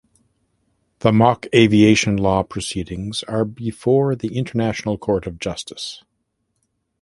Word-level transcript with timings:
The 1.01 1.11
mock 1.11 1.45
aviation 1.53 2.17
law 2.17 2.41
proceedings 2.41 3.21
are 3.27 3.45
before 3.45 4.15
the 4.15 4.35
International 4.35 4.97
Court 4.97 5.27
of 5.27 5.37
Justice. 5.37 6.03